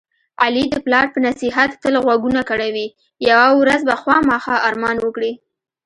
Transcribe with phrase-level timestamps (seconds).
[0.43, 2.87] علي د پلار په نصیحت تل غوږونه کڼوي.
[3.29, 5.31] یوه ورځ به خوامخا ارمان وکړي.